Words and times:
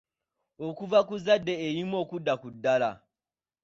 Okuva 0.67 0.99
ku 1.07 1.13
zzadde 1.21 1.53
erimu 1.67 1.95
okudda 2.03 2.33
ku 2.41 2.47
ddala. 2.53 2.91